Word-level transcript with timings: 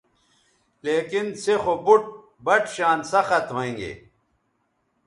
لیکن 0.83 1.25
سے 1.43 1.53
خو 1.63 1.73
بُٹ 1.85 2.03
بَٹ 2.45 2.63
شان 2.75 2.99
سخت 3.11 3.45
ھوینگے 3.55 3.93